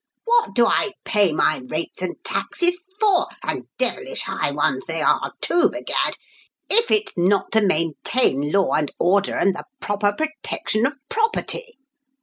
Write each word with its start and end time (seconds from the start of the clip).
What 0.25 0.55
do 0.55 0.65
I 0.65 0.93
pay 1.05 1.31
my 1.31 1.61
rates 1.69 2.01
and 2.01 2.15
taxes 2.23 2.83
for 2.99 3.27
and 3.43 3.67
devilish 3.77 4.21
high 4.23 4.49
ones 4.51 4.83
they 4.87 4.99
are, 5.03 5.31
too, 5.41 5.69
b'gad 5.69 6.15
if 6.71 6.89
it's 6.89 7.15
not 7.15 7.51
to 7.51 7.61
maintain 7.61 8.51
law 8.51 8.71
and 8.73 8.91
order 8.97 9.35
and 9.35 9.53
the 9.53 9.65
proper 9.79 10.11
protection 10.11 10.87
of 10.87 10.93
property? 11.07 11.77